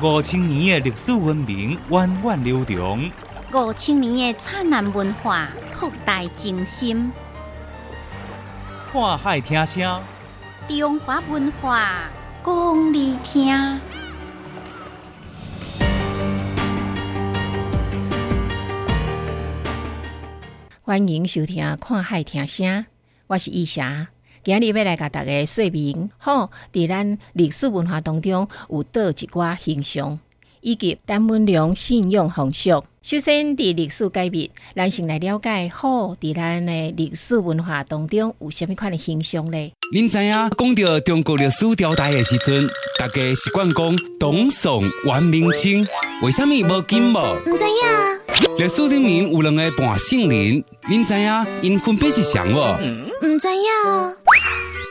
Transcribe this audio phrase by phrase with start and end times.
[0.00, 3.10] 五千年的历史文明源远流长，
[3.52, 7.10] 五千年的灿烂文化博大精深。
[8.92, 10.00] 看海听声，
[10.68, 12.04] 中华文化
[12.44, 13.80] 讲你听。
[20.82, 22.66] 欢迎收听《看海听声》，
[23.26, 24.08] 我是易霞。
[24.44, 30.18] 今日要来甲大家说明，好，伫咱历史文化当中有倒一寡形象，
[30.60, 32.70] 以及单文良信用方式。
[33.00, 39.72] 首先，伫历史界面，咱先来了解好，伫咱的历史文化当中有虾米款的形象咧？
[39.92, 42.68] 您知影讲到中国历史朝代的时阵，
[42.98, 45.86] 大家习惯讲东宋、元、明、清，
[46.22, 47.18] 为什么无金无？
[47.46, 48.58] 唔知影。
[48.58, 52.76] 历史里面有两个半圣人，您知影因分别是谁无？
[53.22, 54.77] 唔知影。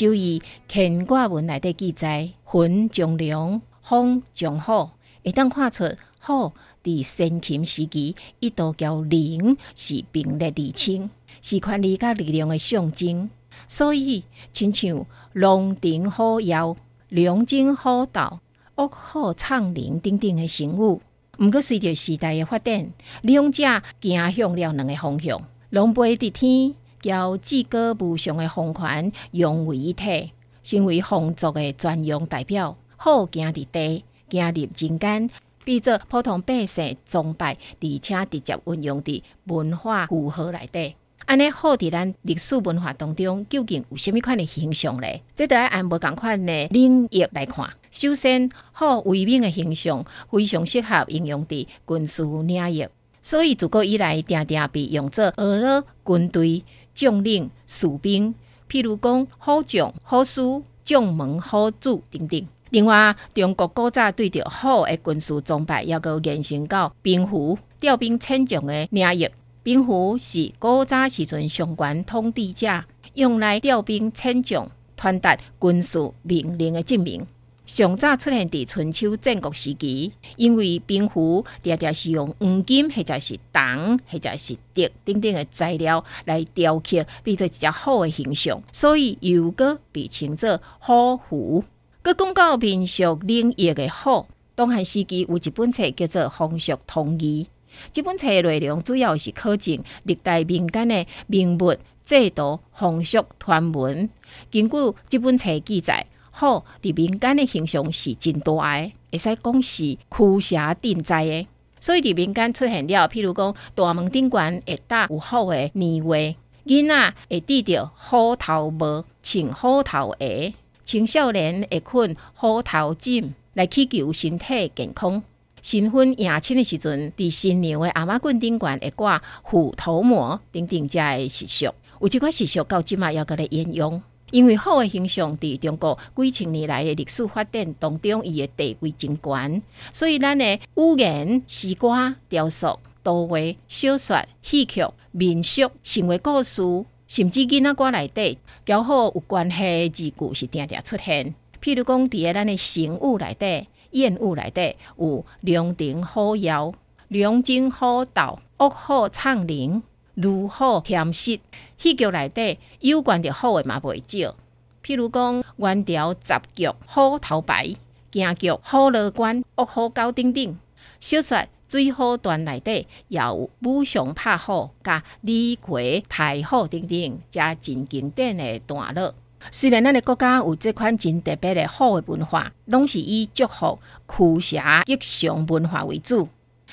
[0.00, 4.88] 就以乾卦文内底记载，云将龙，风将虎，
[5.22, 5.84] 会当看出
[6.22, 11.10] 虎伫先秦时期一度交灵是并列而称，
[11.42, 13.28] 是权力甲力量的象征。
[13.68, 16.74] 所以，亲像龙腾虎腰、
[17.10, 18.40] 龙争虎斗、
[18.76, 21.00] 恶虎苍灵等等的成语。
[21.38, 22.90] 毋过，随着时代的发展，
[23.20, 23.62] 两者
[24.00, 26.74] 行向了两个方向，龙飞伫天。
[27.00, 32.76] 交至高无上的皇权融为一体，成为皇族的专用代表。
[32.96, 35.30] 好行伫地，行入人间，
[35.64, 40.94] 比作普通百姓崇拜，而且直接运用伫文化符号内底。
[41.24, 45.22] 安尼好伫咱历史文化当中，究竟有虾米款的形象咧？
[45.34, 47.70] 这得按无共款的领域来看。
[47.90, 52.86] 首先，好威名的形象非常适合应用伫军事领域，
[53.22, 56.64] 所以自古以来，定定被用作俄罗军队。
[56.94, 58.34] 将领、士兵，
[58.68, 60.40] 譬如讲虎将、虎师、
[60.82, 62.46] 将门、虎主等等。
[62.70, 69.28] 另外，中国古早对着好的军事装备，也个延伸到兵符、调兵遣将的领域。
[69.62, 72.84] 兵符是古早时阵上官统治者
[73.14, 77.26] 用来调兵遣将、传达军事命令的证明。
[77.70, 91.64] 上早出现伫春秋战国时期，因为兵符常常是用黄金或者是铜或者是铁等等的材料来雕刻，变做一只虎的形象，所以又个被称作虎符。
[92.02, 94.26] 佮讲到民俗领域的虎，
[94.56, 97.46] 东汉时期有一本册叫做《风俗通义》，
[97.92, 104.10] 这本册内容主要是考证历代民间的名物、制度、风俗、传闻。
[104.50, 104.76] 根据
[105.08, 106.04] 这本册记载。
[106.40, 111.46] 好，伫民间的形象是真大诶，会使讲是驱邪定灾诶。
[111.78, 116.16] 所以伫民间出现了，譬如讲大门顶悬会搭有虎诶年画，
[116.64, 125.22] 囡仔会戴着虎头帽、穿虎头鞋，青少年会困虎头枕来祈求身体健康。
[125.60, 134.02] 新婚迎亲的时阵，伫新娘的阿妈棍顶悬会挂虎头帽等等遮诶习俗，有即款习俗到即嘛要搁咧沿用。
[134.30, 146.62] 因为虎的形象伫中国几千年来的历史发展当中，伊的地位真悬，所以咱的语言、诗歌、雕塑、图画、小说、戏曲、民俗、成为故事，
[147.08, 151.34] 甚至囡仔歌内底，交好有关系字句是定定出现。
[151.62, 156.72] 譬如讲，伫个咱的成语内底、谚语内底，有龙腾虎跃、
[157.08, 159.82] 龙争虎斗、恶虎苍灵。
[160.22, 161.40] 如虎添实，
[161.78, 164.36] 戏剧内底有关着虎的嘛袂少。
[164.84, 167.66] 譬如讲元朝杂剧《虎头牌》，
[168.10, 170.58] 京剧《虎乐关》、《恶虎高等等。
[170.98, 179.14] 小说《水浒传》内底也有武松拍虎、甲李逵抬虎等等，加真经典的段落。
[179.50, 186.28] 虽然咱的国家有这款真特别的虎的文化，拢是以祝福、驱邪、吉祥文化为主。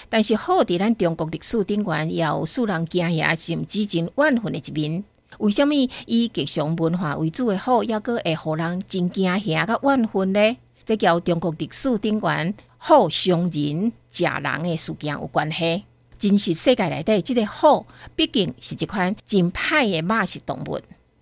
[0.09, 5.03] 但是好伫咱中国历史顶悬，也有使人惊吓甚至真万分的一面。
[5.39, 5.73] 为什么
[6.05, 10.57] 以吉祥文化为主的好，抑个会互人真惊吓甲万分呢？
[10.85, 15.83] 这交中国历史顶悬好伤人、食人的事件有关系。
[16.17, 17.85] 真实世界内底，即个好
[18.15, 20.79] 毕竟是一款真歹的肉食动物。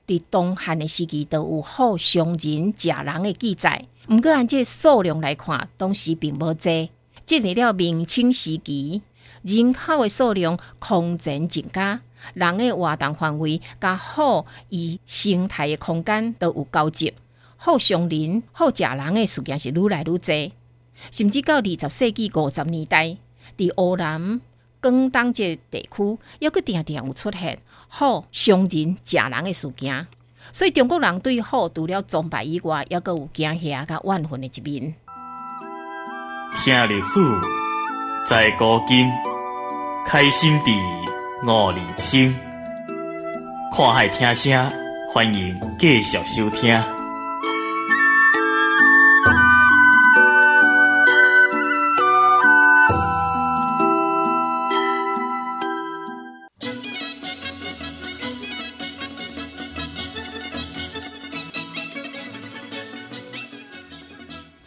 [0.07, 3.83] 伫东汉的时期，都有好伤人、食人的记载。
[4.07, 6.89] 毋过按这数量来看，当时并无多。
[7.25, 9.01] 进入了明清时期，
[9.41, 11.99] 人口的数量空前增加，
[12.33, 17.13] 人的活动范围甲好与生态的空间都有交集，
[17.57, 20.51] 好相邻、好食人的事件是愈来愈多，
[21.11, 23.17] 甚至到二十世纪五十年代，
[23.57, 24.39] 伫湖南、
[24.79, 27.57] 广东这地区，抑个定定有出现
[27.87, 30.07] 好伤人、食人的事件。
[30.51, 34.95] 所以中国人对好除了崇拜以外，抑个有惊吓甲怨恨的一面。
[36.63, 37.19] 听历史，
[38.25, 39.07] 在古今，
[40.05, 40.71] 开心地
[41.43, 42.33] 悟人生。
[43.71, 44.71] 看海听声，
[45.11, 46.81] 欢迎继续收听。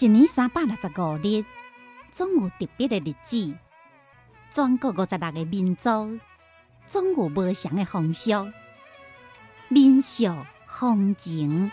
[0.00, 1.44] 一年三百六十五日，
[2.18, 3.54] 总有特别的日子。
[4.52, 6.18] 全国五十六个民族，
[6.88, 8.50] 总有不同的风俗、
[9.68, 10.26] 民俗、
[10.66, 11.70] 风情。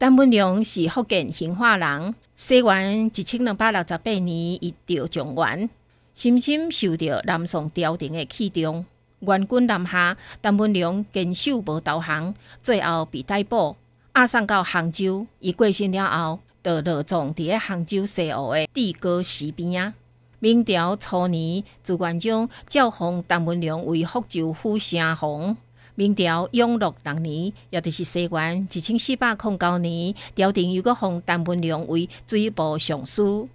[0.00, 5.70] 陈文良是福建兴化人，西元一千两百六十八年一调状元，
[6.16, 8.86] 深深受到南宋朝廷的器重。
[9.18, 13.76] 元军南下，陈文龙坚守无投降，最后被逮捕，
[14.14, 15.26] 押送到杭州。
[15.40, 19.92] 伊过身了后，就落葬伫杭州西湖的地高寺边啊。
[20.38, 25.54] 明朝初年，朱元璋诏封陈文龙为福州府城隍。
[25.96, 33.46] 明朝永乐六年，也就是西元一千四百零九年，朝廷又搁封陈文龙为水部尚书。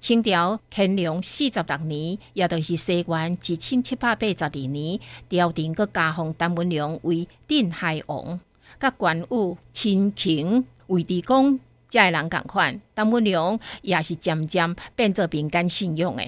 [0.00, 8.40] 清朝乾隆四十六年，也就是西元一千七百八十二年，朝廷阁加封陈文良为镇海王。
[8.78, 11.58] 甲关羽、秦琼、魏地公
[11.88, 16.22] 这个人共款，陈文良也是渐渐变做民间信仰的。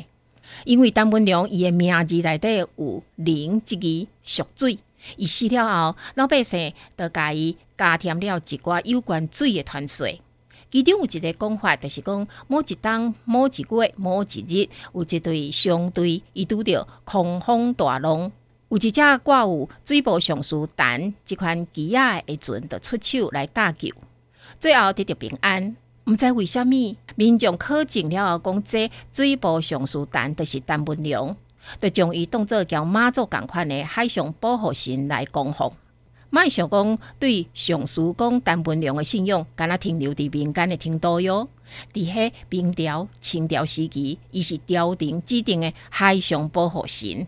[0.64, 4.78] 因为陈文良伊的名字内底有“灵”即字，属水。
[5.16, 10.08] 伊死了后，老百姓就甲伊加添了一寡有关水的传说。
[10.70, 18.30] 其中有一个讲法，就是讲某一当、某一月、某一日，有一对相对伊拄着狂风大浪，
[18.68, 23.88] 有一只挂有水部尚书陈即款旗仔的船，就出手来搭救，
[24.60, 25.76] 最后得到平安。
[26.06, 31.36] 毋知为虾米，民众考证了后讲，这水部尚书陈就是陈文良。
[31.78, 35.70] 就将伊当做交妈祖共款的海上保护神来供奉。
[36.30, 41.48] 卖想讲对上书讲陈文良的信用，敢若停留伫民间的程度哟。
[41.92, 47.26] 伫迄明朝、清朝时期，伊是朝廷指定的海上保护神。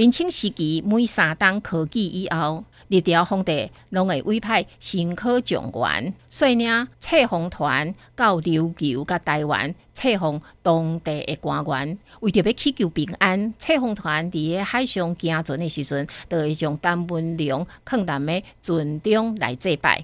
[0.00, 11.98] 明清时期，每三当科举以后，历朝皇帝拢会委派新科状元，率领册封团到琉球甲台湾册封当地的官员。
[12.20, 20.02] 为着要祈求平安，册封团伫咧海上行船的时阵，就会将陈文良放在船中来祭拜。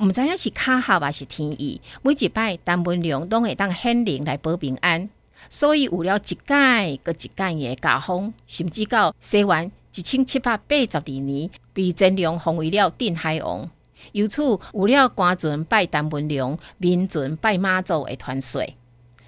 [0.00, 5.08] 毋知影是巧合还是天意，每一摆陈文良拢会当显灵来保平安。
[5.50, 13.68] 所以有了一届搁一届嘅加封，甚至到西元一千七百八十二年，被真良封为了镇海王。
[14.12, 18.64] 由此有了官船拜陈文龙、民船拜妈祖的传说。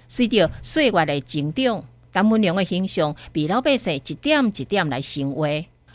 [0.07, 1.83] 随着岁月的增长，
[2.13, 5.47] 陈文龙的形象被老百姓一点一点来深化。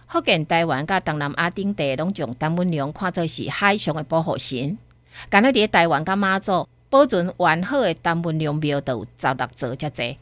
[0.09, 4.79] 福建、台湾甲东南亚等地拢将陈文龙看作是海上的保护神。
[5.29, 6.69] 敢若伫台湾甲妈祖。
[6.97, 10.17] 保存完好的陈文良庙都有十六座遮济。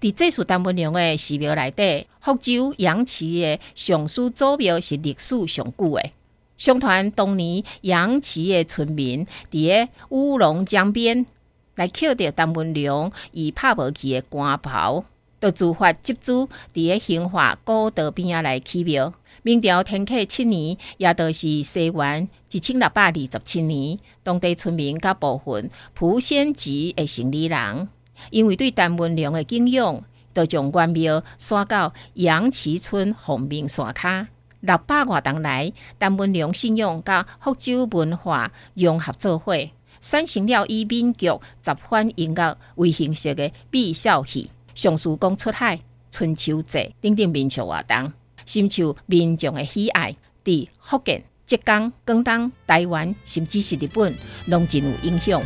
[0.00, 6.10] 伫这处陈文良的寺庙内底，福州杨池的上书祖庙是历史上久的。
[6.56, 11.26] 相传当年杨池的村民伫咧乌龙江边
[11.74, 15.04] 来捡到陈文良已拍无去的官袍，
[15.40, 19.12] 就自发集资伫咧兴化古道边仔来起庙。
[19.42, 27.88] 明朝天启七年，也就是西元一千六百二十七年，当地村民甲部分普仙籍的城里人，
[28.30, 30.02] 因为对陈文良的敬仰，
[30.34, 34.28] 就将官庙刷到杨池村凤鸣山卡。
[34.60, 39.54] 六百外年来，陈文良信仰甲福州文化融合做伙，
[40.02, 41.28] 产生了以闽剧、
[41.62, 45.80] 杂反音乐为形式的毕孝戏、上书公出海、
[46.10, 48.12] 春秋节等等民俗活动。
[48.46, 54.16] 深受民众的喜爱，伫福建、浙江、广东、台湾，甚至是日本，
[54.46, 55.42] 拢真有影响。